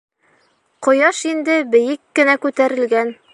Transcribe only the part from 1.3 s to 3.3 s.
инде бейек кенә күтәрелгән.